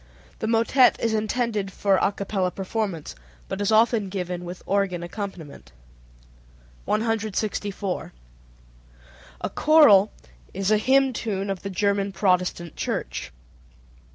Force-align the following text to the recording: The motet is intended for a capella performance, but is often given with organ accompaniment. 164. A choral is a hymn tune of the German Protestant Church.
The 0.39 0.47
motet 0.47 0.99
is 0.99 1.13
intended 1.13 1.71
for 1.71 1.97
a 1.97 2.11
capella 2.11 2.49
performance, 2.49 3.13
but 3.47 3.61
is 3.61 3.71
often 3.71 4.09
given 4.09 4.45
with 4.45 4.63
organ 4.65 5.03
accompaniment. 5.03 5.73
164. 6.85 8.11
A 9.41 9.49
choral 9.51 10.11
is 10.55 10.71
a 10.71 10.79
hymn 10.79 11.13
tune 11.13 11.51
of 11.51 11.61
the 11.61 11.69
German 11.69 12.11
Protestant 12.13 12.75
Church. 12.75 13.31